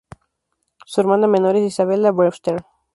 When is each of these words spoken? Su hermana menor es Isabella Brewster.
Su 0.87 0.99
hermana 0.99 1.27
menor 1.27 1.55
es 1.57 1.67
Isabella 1.67 2.09
Brewster. 2.09 2.65